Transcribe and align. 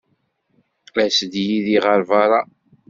As-d 1.03 1.33
yid-i 1.45 1.77
ɣer 1.85 1.99
beṛṛa. 2.09 2.41